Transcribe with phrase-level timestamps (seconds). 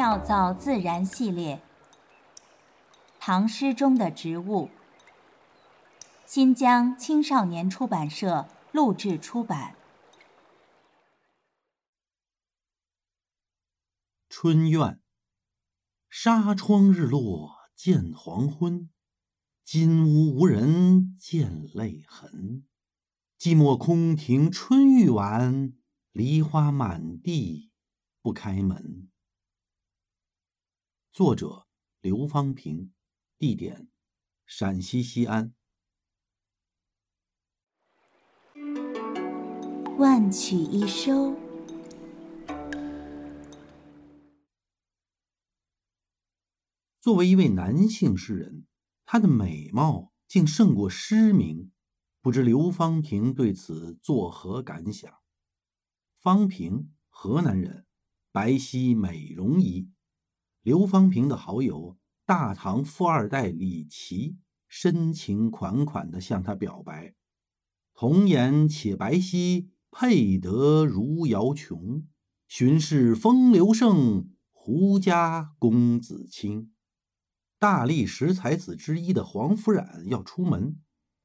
[0.00, 1.60] 妙造自然系列，
[3.18, 4.70] 唐诗中的植物。
[6.24, 9.76] 新疆青少年出版社录制出版。
[14.30, 14.98] 春苑，
[16.08, 18.88] 纱窗日落见黄昏，
[19.62, 22.64] 金屋无人见泪痕。
[23.38, 25.74] 寂寞空庭春欲晚，
[26.12, 27.70] 梨花满地
[28.22, 29.09] 不开门。
[31.20, 31.66] 作者：
[32.00, 32.94] 刘方平，
[33.36, 33.90] 地点：
[34.46, 35.52] 陕西西安。
[39.98, 41.36] 万曲一收。
[47.02, 48.64] 作为一位男性诗人，
[49.04, 51.70] 他的美貌竟胜过诗名。
[52.22, 55.12] 不知刘方平对此作何感想？
[56.18, 57.84] 方平，河南人，
[58.32, 59.90] 白皙美容仪。
[60.62, 64.36] 刘方平的好友大唐富二代李琦
[64.68, 67.14] 深情款款地向他表白
[67.94, 72.06] ：“童颜且白皙，配得如瑶琼。
[72.46, 76.72] 寻是风流胜，胡家公子卿。”
[77.58, 80.78] 大历十才子之一的黄甫冉要出门。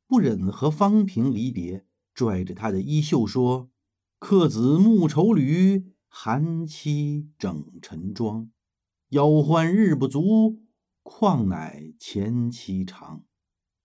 [0.07, 3.69] 不忍和方平离别，拽着他的衣袖说
[4.17, 8.49] ：“客子暮愁旅，寒妻整晨妆。
[9.09, 10.61] 腰欢日不足，
[11.03, 13.23] 况乃前期长。”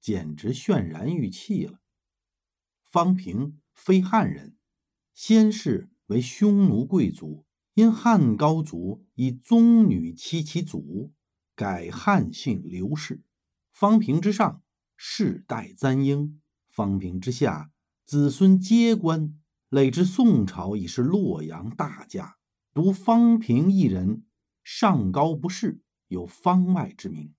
[0.00, 1.78] 简直渲然欲泣了。
[2.82, 4.56] 方平非汉人，
[5.12, 11.12] 先世为匈奴贵族，因汉高祖以宗女妻其祖，
[11.54, 13.22] 改汉姓刘氏。
[13.72, 14.62] 方平之上。
[14.96, 17.70] 世代簪缨，方平之下，
[18.04, 19.38] 子孙皆官。
[19.68, 22.36] 累至宋朝，已是洛阳大家。
[22.74, 24.24] 独方平一人，
[24.62, 27.34] 上高不仕，有方外之名。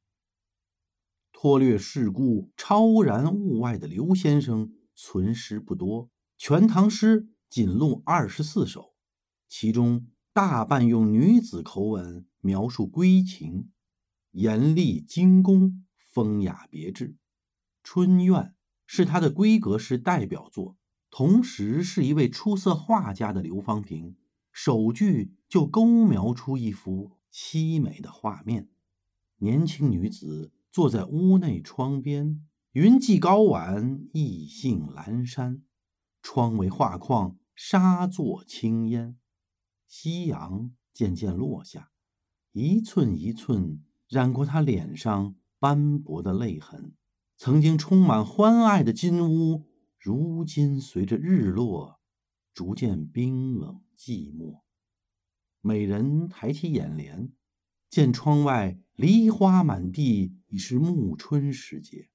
[1.31, 6.05] 脱略世故、超然物外的刘先生，存诗不多，
[6.37, 8.93] 《全唐诗》仅录二十四首，
[9.47, 13.71] 其中大半用女子口吻描述闺情，
[14.31, 17.09] 严厉精工，风雅别致。
[17.83, 18.41] 《春苑》
[18.85, 20.77] 是他的闺阁式代表作，
[21.09, 24.15] 同时是一位出色画家的刘方平，
[24.51, 28.69] 首句就勾描出一幅凄美的画面：
[29.37, 35.63] 年轻女子坐在屋内窗边，云髻高挽，意兴阑珊，
[36.21, 39.17] 窗为画框，纱作青烟，
[39.87, 41.91] 夕阳渐渐落下，
[42.51, 46.93] 一寸一寸染过她脸上斑驳的泪痕。
[47.37, 49.65] 曾经充满欢爱的金屋，
[49.97, 52.00] 如今随着日落，
[52.53, 54.61] 逐渐冰冷寂寞。
[55.61, 57.31] 美人抬起眼帘，
[57.89, 62.09] 见窗外梨花满地，已是暮春时节。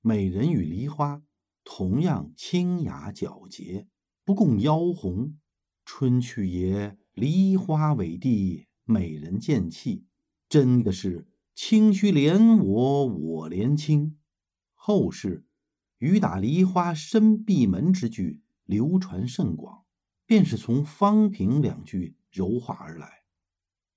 [0.00, 1.22] 美人与梨花
[1.64, 3.88] 同样清雅皎洁，
[4.24, 5.38] 不共妖红。
[5.84, 10.06] 春去也，梨花委地，美人渐弃，
[10.48, 11.28] 真的是。
[11.54, 14.18] 清虚怜我，我怜清。
[14.74, 15.46] 后世
[15.98, 19.84] “雨打梨花深闭门”之句流传甚广，
[20.26, 23.22] 便是从方平两句柔化而来。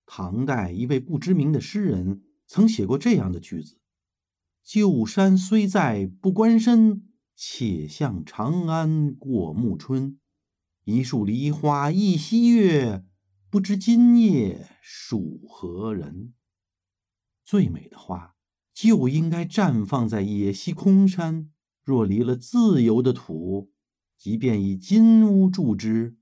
[0.06, 3.80] 唐代一位不知名的诗人曾写过这样的句子
[4.64, 10.20] ：“旧山虽在不关身，且向长安过暮春。
[10.86, 13.04] 一树梨花一溪月，
[13.50, 16.34] 不知今夜属何人。”
[17.46, 18.36] 最美的花
[18.74, 21.52] 就应该绽放在野溪空山，
[21.84, 23.72] 若离了自由的土，
[24.20, 26.18] 即便以金屋筑之，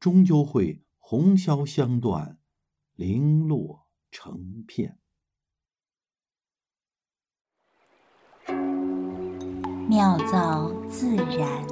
[0.00, 2.40] 终究会红消香断，
[2.96, 4.98] 零落成片。
[9.88, 11.64] 妙造自然，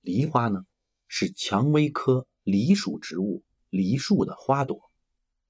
[0.00, 0.64] 梨花呢，
[1.06, 2.26] 是蔷薇科。
[2.42, 4.90] 梨属植物，梨树的花朵。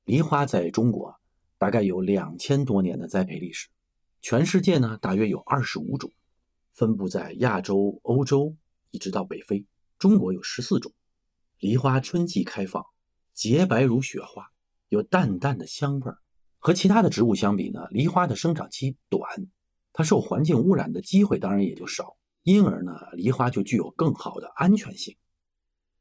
[0.04, 1.20] 梨花在中国
[1.56, 3.68] 大概有两千多年的栽培历史，
[4.28, 6.10] 全世界呢大约有二十五种，
[6.72, 8.56] 分布在亚洲、欧洲
[8.90, 9.64] 一直到北非。
[10.00, 10.92] 中国有十四种。
[11.60, 12.84] 梨花春季开放，
[13.32, 14.50] 洁白如雪花，
[14.88, 16.18] 有淡淡的香味儿。
[16.58, 19.46] 和其他的植物相比呢，梨花的生长期短，
[19.92, 25.16] 它受环境污染的机会当然也就少，因而呢，梨花就具有更好的安全性。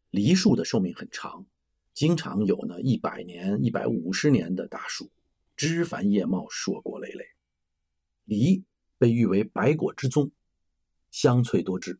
[0.09, 1.45] 梨树的寿命很长，
[1.93, 5.11] 经常有呢一百年、一百五十年的大树，
[5.55, 7.23] 枝繁叶茂，硕果累累。
[8.25, 8.63] 梨
[8.97, 10.31] 被誉为百果之宗，
[11.11, 11.99] 香脆多汁。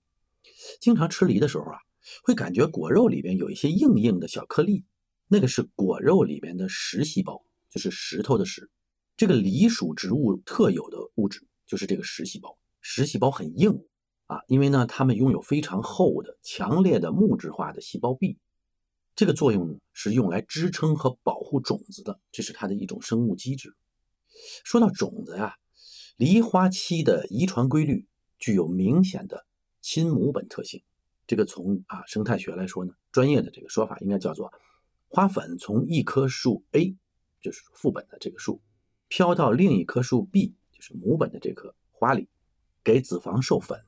[0.80, 1.78] 经常吃梨的时候啊，
[2.24, 4.84] 会感觉果肉里边有一些硬硬的小颗粒，
[5.28, 8.70] 那个是果肉里边的石细胞，就是石头的石。
[9.18, 13.86] 这个梨属植物特有的物质就是这个石细胞，石细胞很硬
[14.28, 18.38] 啊，因为呢，它们拥有非常厚的、强烈的木质化的细胞壁，
[19.16, 23.74] 这个作用呢是用来支撑和保护种子的，这是它的一种生物机制。
[24.64, 25.56] 说到种子呀，
[26.18, 28.08] 梨花期的遗传规律
[28.38, 29.46] 具有明显的
[29.82, 30.82] 亲母本特性。
[31.28, 34.54] 这个从啊生态学来说呢，专业的这个说法应该叫做
[35.08, 36.96] 花粉从一棵树 A，
[37.42, 38.62] 就是父本的这个树，
[39.10, 42.30] 飘到另一棵树 B，就是母本的这棵花里，
[42.82, 43.84] 给子房授粉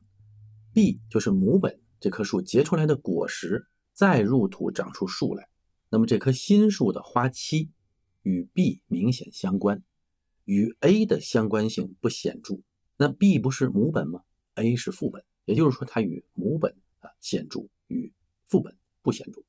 [0.74, 5.48] ，B 就是母本这棵树结出来的果实，再入土长出树来。
[5.90, 7.70] 那么这棵新树的花期
[8.24, 9.82] 与 B 明显相关。
[10.48, 12.62] 与 A 的相关性不显著，
[12.96, 14.22] 那 B 不是母本吗
[14.56, 18.14] ？A 是父本，也就是说它与母本啊显著，与
[18.48, 19.44] 父本不显著。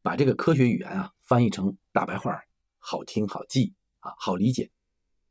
[0.00, 2.40] 把这个科学语言啊翻译成大白话，
[2.78, 4.70] 好听好记啊，好理解。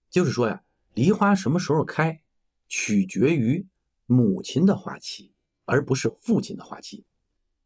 [0.10, 0.62] 就是说呀，
[0.94, 2.22] 梨花什么时候开，
[2.68, 3.66] 取决于
[4.06, 5.32] 母亲的花期，
[5.64, 7.06] 而不是父亲的花期。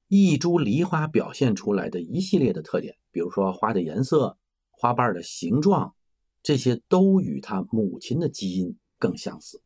[0.08, 4.38] 一株梨花表现出来的一系列的特点，比如说花的颜色、
[4.70, 5.96] 花瓣的形状。
[6.42, 9.62] 这些都与他母亲的基因更相似，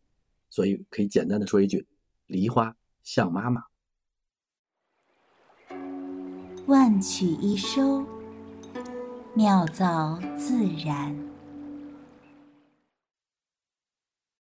[0.50, 1.88] 所以可以简单的说一句：
[2.28, 3.64] 梨花像妈妈。
[6.68, 8.06] 万曲一收，
[9.34, 11.31] 妙造自然。